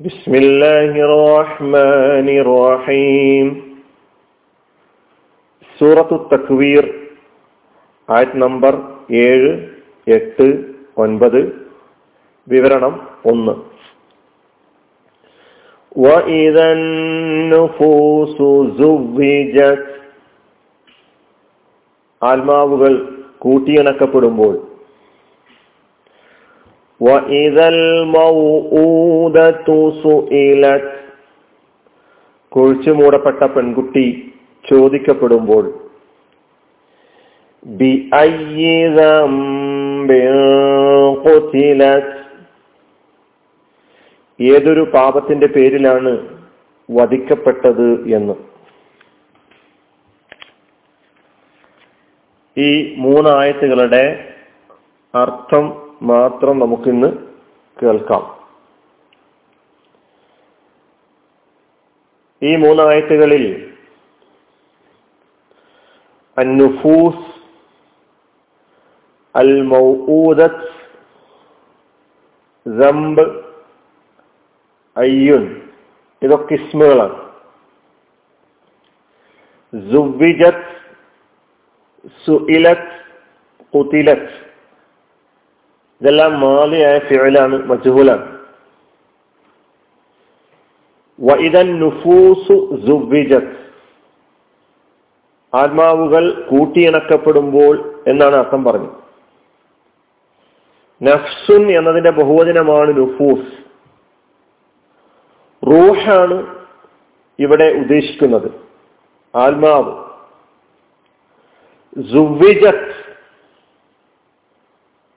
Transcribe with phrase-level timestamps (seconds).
[0.00, 3.46] بسم الله الرحمن الرحيم
[5.80, 6.84] സൂറത്തു തക്വീർ
[8.08, 8.74] ആയത് നമ്പർ
[9.22, 9.50] ഏഴ്
[10.06, 10.46] എട്ട്
[10.96, 11.40] ഒൻപത്
[12.46, 12.94] വിവരണം
[13.32, 13.54] ഒന്ന്
[15.96, 18.36] وإذا النفوس
[18.78, 19.82] زوجت
[22.22, 22.92] ആത്മാവുകൾ
[23.38, 24.54] കൂട്ടിയിണക്കപ്പെടുമ്പോൾ
[27.00, 29.68] وإذا الموءودة
[30.02, 30.86] سئلت
[32.52, 34.06] കുഴിച്ചു മൂടപ്പെട്ട പെൺകുട്ടി
[34.64, 35.64] ചോദിക്കപ്പെടുമ്പോൾ
[44.40, 46.12] ഏതൊരു പാപത്തിന്റെ പേരിലാണ്
[46.88, 48.34] വധിക്കപ്പെട്ടത് എന്ന്
[52.56, 54.04] ഈ മൂന്നായത്തുകളുടെ
[55.14, 57.09] അർത്ഥം മാത്രം നമുക്കിന്ന്
[57.77, 58.23] കേൾക്കാം.
[62.41, 63.45] ഈ മൂന്നായത്തുകളിൽ
[66.37, 67.25] അന്നുഫൂസ്
[69.35, 70.69] അൽ മൗഊദത്ത്
[72.65, 73.25] ജംബ്
[74.97, 75.45] അയ്യുൻ
[76.21, 77.19] ഇതൊക്കെ ഇസ്മുകളാണ്.
[79.91, 80.71] സുവിജത്ത്
[82.25, 82.93] സുഇലത്ത്
[83.73, 84.52] കുത്തിലത്ത്
[86.03, 88.39] ഇതെല്ലാം മാലിയായ ഫിഴലാണ് മജുഹുലാണ്.
[92.87, 93.71] സുവിജത്ത്
[95.55, 98.89] ആത്മാവുകൾ കൂട്ടിയിണക്കപ്പെടുമ്പോൾ എന്നാണ് അർത്ഥം പറഞ്ഞത്.
[101.03, 103.63] നഫ്സുൻ എന്നതിന്റെ ബഹുവചനമാണ് നുഫൂസ്.
[105.65, 106.65] റൂഹാണ്
[107.39, 108.51] ഇവിടെ ഉദ്ദേശിക്കുന്നത്.
[109.37, 110.03] ആത്മാവ്.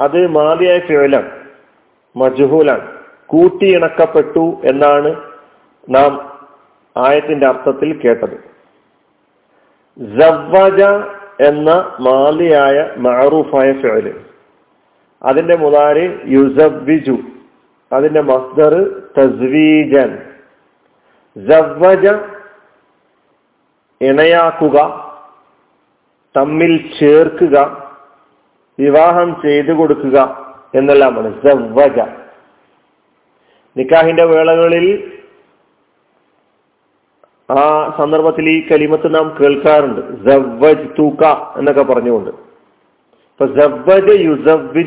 [0.00, 1.30] അത് മാതിയായ ഫിഴലാണ്
[2.16, 2.98] മജുഹൂലാണ്.
[3.26, 5.16] കൂട്ടിയിണക്കപ്പെട്ടു എന്നാണ്
[5.88, 6.38] നാം
[6.96, 8.48] ആയത്തിന്റെ അർത്ഥത്തിൽ കേട്ടത്.
[10.20, 10.82] സവ്വജ
[11.48, 14.20] എന്ന മാലിയായ മാറൂഫായ ഫിഴൽ
[15.22, 17.16] അതിന്റെ മുതാരി യുസവ്വിജു.
[17.92, 20.18] അതിന്റെ മസ്ദർ തസ്വീജൻ.
[21.36, 22.08] ജവ്വജ
[24.00, 24.76] ഇണയാക്കുക
[26.36, 27.77] തമ്മിൽ ചേർക്കുക
[28.78, 32.00] വിവാഹം ചെയ്തു കൊടുക്കുക എന്നെല്ലാമാണ് സവ്വജ.
[33.76, 35.12] നിക്കാഹിന്റെ വേളകളിൽ
[37.50, 40.30] ആ സന്ദർഭത്തിൽ ഈ കലിമത്ത് നാം കേൾക്കാറുണ്ട്.
[40.30, 41.24] സവ്വജ് തൂക്ക
[41.56, 42.30] എന്നൊക്കെ പറഞ്ഞുകൊണ്ട്.
[43.60, 44.16] സവ്വജ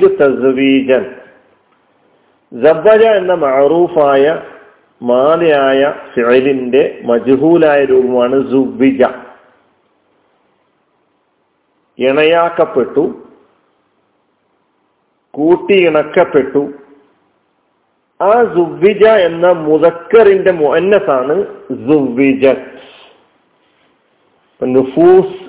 [0.08, 1.16] തസ്വീജൻ.
[2.66, 4.42] സവ്വജ എന്ന മാറൂഫായ
[5.02, 8.52] മാലയായ ഫിഴലിന്റെ മജുഹൂലായ രൂപമാണ്
[12.00, 13.31] ഇണയാക്കപ്പെട്ടു.
[15.34, 16.74] കൂട്ടിയിണക്കപ്പെട്ടു
[18.20, 21.36] ആ സുവിജ എന്ന മുതക്കറിന്റെ മുഅന്നസാണ്
[24.64, 25.40] നുഫൂസ്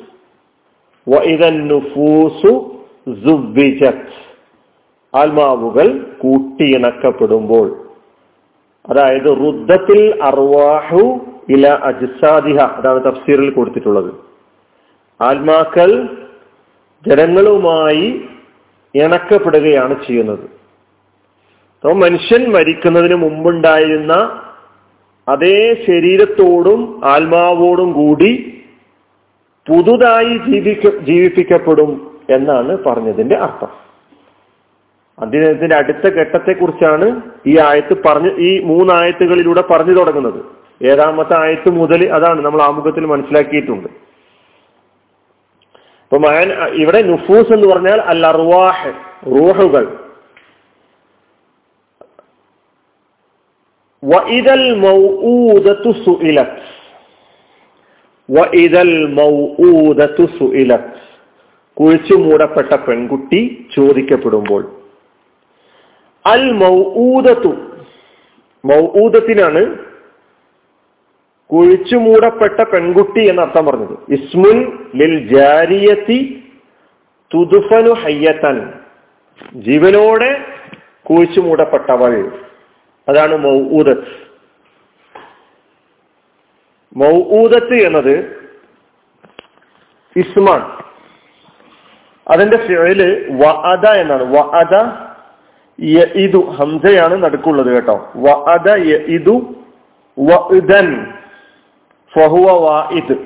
[1.71, 2.53] നുഫൂസു
[5.15, 5.87] ആത്മാവുകൾ
[6.19, 7.67] കൂട്ടിയിണക്കപ്പെടുമ്പോൾ
[8.89, 11.03] അതായത് റുദ്ധത്തിൽ അർവാഹു
[11.49, 12.57] ഇല അജിസാദിഹ.
[12.57, 14.11] അതാണ് തഫ്സീറിൽ കൊടുത്തിട്ടുള്ളത്.
[15.21, 15.91] ആത്മാക്കൾ
[17.07, 18.29] ജനങ്ങളുമായി
[18.95, 20.45] ഇണക്കപ്പെടുകയാണ് ചെയ്യുന്നത്.
[21.83, 24.41] അപ്പോൾ മനുഷ്യൻ മരിക്കുന്നതിന് മുമ്പുണ്ടായിരുന്ന
[25.29, 28.63] അതേ ശരീരത്തോടും ആത്മാവോടും കൂടി
[29.69, 33.83] പുതുതായി ജീവിക്ക ജീവിപ്പിക്കപ്പെടും എന്നാണ് പറഞ്ഞതിന്റെ അർത്ഥം.
[35.19, 40.41] അദ്ദേഹത്തിന്റെ അടുത്ത ഘട്ടത്തെക്കുറിച്ചാണ് ഈ ആയത്ത് പറഞ്ഞ് ഈ മൂന്നായത്തുകളിലൂടെ പറഞ്ഞു തുടങ്ങുന്നത്.
[40.85, 44.02] ഏഴാമത്തെ ആയത്ത് മുതൽ അതാണ് നമ്മൾ ആമുഖത്തിൽ മനസ്സിലാക്കിയിട്ടുണ്ട്.
[46.13, 46.31] അപ്പൊ
[46.71, 48.93] ഇവിടെ നുഫൂസ് എന്ന് പറഞ്ഞാൽ അൽ അർവാഹ്
[49.27, 49.99] റൂഹുകൾ.
[61.75, 64.77] കുഴിച്ചു മൂടപ്പെട്ട പെൺകുട്ടി ചോദിക്കപ്പെടുമ്പോൾ.
[66.27, 67.57] അൽ മൗഊദത്തു
[68.65, 69.92] മൗഊദത്തിനാണ്
[71.53, 74.13] കുഴിച്ചു മൂടപ്പെട്ട പെൺകുട്ടി എന്ന അർത്ഥം പറഞ്ഞത്.
[74.13, 76.45] ഇസ്മുൻ ലിൽ ജാരിയത്തി
[77.35, 78.73] തുതുഫനു ഹയ്യത്തൻ.
[79.55, 80.45] ജീവനോടെ
[81.03, 82.33] കുഴിച്ചു മൂടപ്പെട്ടവൾ
[83.09, 84.07] അതാണ് മൗഊദത്ത്.
[86.97, 88.43] മൗഊദത്ത് എന്നത്
[90.17, 90.83] ഇസ്മാൻ.
[92.29, 94.23] അതിന്റെ ഫിഴൽ അദ എന്നാണ്.
[94.23, 94.75] വ അദ
[96.15, 98.13] ഇതു ഹംസയാണ് നടുക്കുള്ളത് കേട്ടോ.
[98.17, 99.55] വ അദ ഇതു
[100.19, 101.13] വഇദൻ.
[102.15, 103.17] ഫഹുവ വാഇദ്.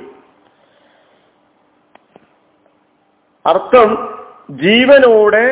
[3.44, 3.88] അർത്ഥം
[4.50, 5.46] ജീവനോടെ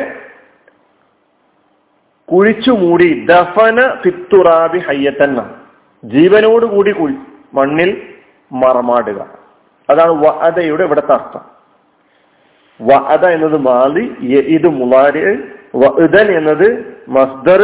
[2.29, 5.39] കുഴിച്ചു മൂടി ദഫന ഫിത്തുറാബി ഹയ്യത്തന്ന.
[6.03, 7.15] ജീവനോടുകൂടി കുഴി
[7.53, 7.91] മണ്ണിൽ
[8.51, 9.19] മറമാടുക.
[9.89, 11.43] അതാണ് വഅദയുടെ ഇവിടുത്തെ അർത്ഥം.
[12.79, 14.05] വഅദ എന്നത് മാലി
[14.55, 15.21] ഇത് മുലാരി
[15.75, 16.67] വഅദൻ എന്നത്
[17.07, 17.61] മസ്ദർ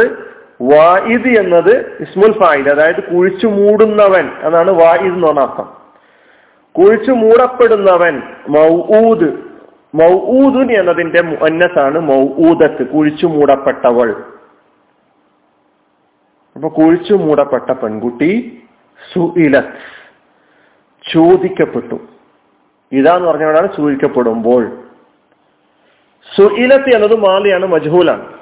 [0.62, 5.82] വായിദ് എന്നത് ഇസ്മുൽ ഫായിദ് അതായത് കുഴിച്ചു മൂടുന്നവൻ എന്നാണ് വായിദ് എന്ന് പറഞ്ഞ അർത്ഥം.
[6.78, 9.38] കുഴിച്ചു മൂടപ്പെടുന്നവൻ മൗഊദ്
[9.94, 14.10] മൗഊദുൻ എന്നതിന്റെ മുന്നത്താണ് മൗഊദത്ത് കുഴിച്ചു മൂടപ്പെട്ടവൾ.
[16.56, 18.62] അപ്പൊ കുഴിച്ചു മൂടപ്പെട്ട പെൺകുട്ടി
[19.14, 20.02] സുഇലത്ത്
[21.12, 22.00] ചോദിക്കപ്പെട്ടു.
[22.92, 24.66] ഇതാന്ന് പറഞ്ഞവരാണ് ചോദിക്കപ്പെടുമ്പോൾ.
[26.36, 28.41] സുഇലത്ത് എന്നത് മാലിയാണ് മജ്ഹൂലാണ്.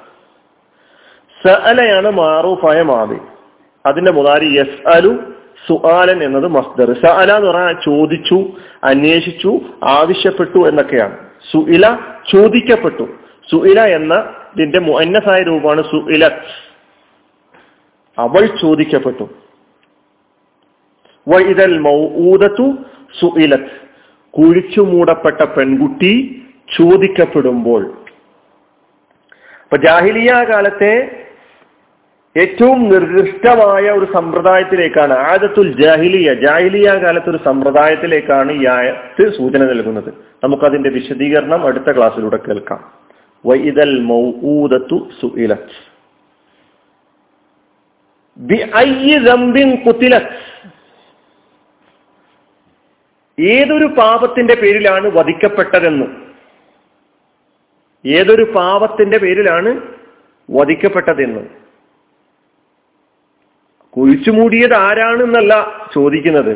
[1.45, 3.19] സഅലയാണ് മാറൂഫായ മാതി
[3.85, 5.11] അതിന്റെ മുതാരി യസ് അലു
[5.67, 6.89] സുആലൻ എന്നത് മസ്ദർ.
[7.03, 8.37] സഅല എന്ന് പറഞ്ഞാൽ ചോദിച്ചു
[8.83, 9.51] അന്വേഷിച്ചു
[9.83, 11.15] ആവശ്യപ്പെട്ടു എന്നൊക്കെയാണ്.
[11.51, 11.85] സുഇല
[12.31, 13.05] ചോദിക്കപ്പെട്ടു.
[13.51, 14.13] സുഇല എന്ന
[14.53, 16.25] ഇതിന്റെ മുന്നസായ രൂപമാണ് സുഇല
[18.17, 19.25] അവൾ ചോദിക്കപ്പെട്ടു.
[21.27, 22.67] വൈതൽ മൗഊദത്തു
[23.19, 23.73] സുഇലത്ത്
[24.33, 26.13] കുഴിച്ചു മൂടപ്പെട്ട പെൺകുട്ടി
[26.77, 27.81] ചോദിക്കപ്പെടുമ്പോൾ.
[29.63, 30.93] അപ്പൊ ജാഹിലിയ കാലത്തെ
[32.37, 40.13] ഏറ്റവും നിർദ്ദിഷ്ടമായ ഒരു സമ്പ്രദായത്തിലേക്കാണ് ആദത്തുൽ ജാഹിലിയ ജാഹിലിയ കാലത്ത് ഒരു സമ്പ്രദായത്തിലേക്കാണ് ഈ ആയത്ത് സൂചന നൽകുന്നത്.
[40.43, 42.91] നമുക്കതിന്റെ വിശദീകരണം അടുത്ത ക്ലാസ്സിലൂടെ കേൾക്കാം.
[43.45, 44.01] വൈദൽ
[53.39, 56.05] ഏതൊരു പാപത്തിന്റെ പേരിലാണ് വധിക്കപ്പെട്ടതെന്ന്?
[58.05, 59.81] ഏതൊരു പാപത്തിന്റെ പേരിലാണ്
[60.51, 61.60] വധിക്കപ്പെട്ടതെന്ന്?
[63.95, 65.53] കുഴിച്ചുമൂടിയത് ആരാണെന്നല്ല
[65.93, 66.53] ചോദിക്കുന്നത്.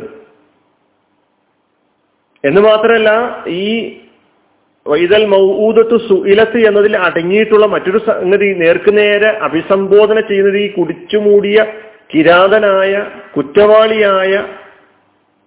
[2.44, 3.12] എന്ന് മാത്രമല്ല
[3.48, 3.66] ഈ
[4.88, 11.66] വൈതൽ മൗദത്ത് സുഇലത്ത് എന്നതിൽ അടങ്ങിയിട്ടുള്ള മറ്റൊരു സംഗതി നേർക്കുനേരെ അഭിസംബോധന ചെയ്യുന്നത് ഈ കുടിച്ചുമൂടിയ
[12.14, 13.06] കിരാതനായ
[13.38, 14.34] കുറ്റവാളിയായ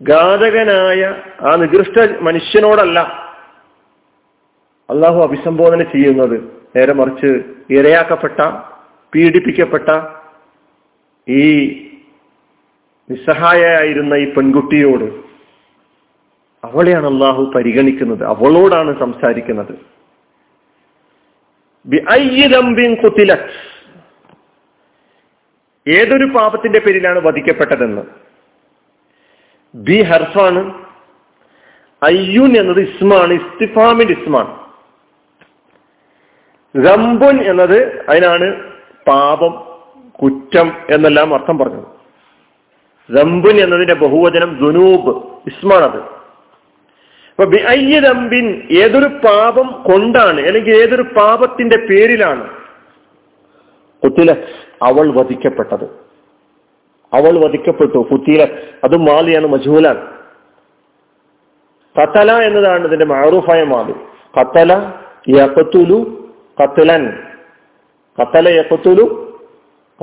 [0.00, 2.98] ഘാതകനായ ആ നികൃഷ്ട മനുഷ്യനോടല്ല
[4.90, 6.36] അള്ളാഹു അഭിസംബോധന ചെയ്യുന്നത്.
[6.76, 7.30] നേരെ മറിച്ച്
[7.70, 8.40] ഇരയാക്കപ്പെട്ട
[9.14, 10.17] പീഡിപ്പിക്കപ്പെട്ട
[11.28, 11.68] ഈ
[13.10, 15.04] നിസ്സഹായായിരുന്ന ഈ പെൺകുട്ടിയോട്
[16.64, 18.24] അവളെയാണ് അള്ളാഹു പരിഗണിക്കുന്നത്.
[18.24, 19.72] അവളോടാണ് സംസാരിക്കുന്നത്.
[25.88, 28.02] ഏതൊരു പാപത്തിന്റെ പേരിലാണ് വധിക്കപ്പെട്ടതെന്ന്.
[29.74, 30.86] ബി ഹർഫാണ്.
[32.02, 34.58] അയ്യുൻ എന്നത് ഇസ്മാണ് ഇസ്തിഫാമിന്റെ ഇസ്മാണ്.
[36.86, 38.72] റംബുൻ എന്നത് അതിനാണ്
[39.08, 39.67] പാപം.
[40.22, 41.98] കുറ്റം എന്നെല്ലാം അർത്ഥം പറഞ്ഞത്.
[43.18, 45.16] റംബുൻ എന്നതിന്റെ ബഹുവചനം ദുനൂബ്
[45.46, 45.96] ഇസ്മാണത്.
[45.96, 52.50] അപ്പൊ ദമ്പിൻ ഏതൊരു പാപം കൊണ്ടാണ് അല്ലെങ്കിൽ ഏതൊരു പാപത്തിന്റെ പേരിലാണ്
[54.04, 54.32] കുത്തില
[54.82, 55.84] അവൾ വധിക്കപ്പെട്ടത്.
[57.12, 58.46] അവൾ വധിക്കപ്പെട്ടു കുത്തില
[58.84, 60.18] അത് മാലിയാണ് മജൂലാണ്
[62.00, 63.92] കത്തല എന്നതാണ് ഇതിന്റെ മാറൂഫായ മാലി.
[64.40, 64.92] കത്തല
[65.28, 66.28] യക്കത്തുലു
[66.62, 67.18] കത്തലൻ.
[68.20, 69.27] കത്തല യക്കത്തുലു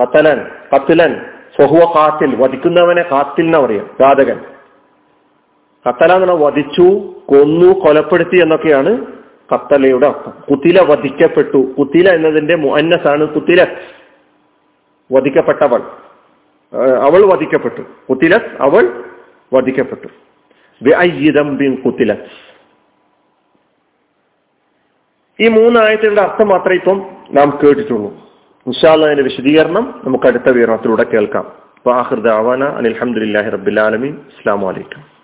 [0.01, 0.45] കത്തലൻ
[0.75, 1.21] കത്തിലൻ
[1.55, 4.39] സ്വഹുവ കാത്തിൽ വധിക്കുന്നവനെ കാത്തിൽ എന്ന് പറയാം ഘാതകൻ
[5.89, 9.05] കത്തല എന്ന് വധിച്ചു കൊന്നു കൊലപ്പെടുത്തി എന്നൊക്കെയാണ്
[9.53, 10.33] കത്തലയുടെ അർത്ഥം.
[10.51, 11.57] കുത്തില വധിക്കപ്പെട്ടു.
[11.57, 13.65] കുത്തില എന്നതിന്റെ മുഅന്നസാണ് കുത്തില.
[15.11, 15.81] വധിക്കപ്പെട്ടവൾ.
[16.95, 17.81] അവൾ വധിക്കപ്പെട്ടു.
[18.09, 19.03] കുത്തില അവൾ
[19.53, 20.07] വധിക്കപ്പെട്ടു.
[21.81, 22.15] കുത്തില
[25.39, 26.97] ഈ മൂന്നായത്തിന്റെ അർത്ഥം മാത്രമേ ഇപ്പം
[27.31, 28.24] നാം കേട്ടിട്ടുള്ളൂ.
[28.67, 31.45] ഇൻഷാല്ല അതിന്റെ വിശദീകരണം നമുക്ക് അടുത്ത വിവരണത്തിലൂടെ കേൾക്കാം.
[31.87, 35.14] വാഹിർ ദാവാന അനിൽഹമുല്ലാഹി റബ്ബുലാലമീൻ അസ്സാം വലൈക്കും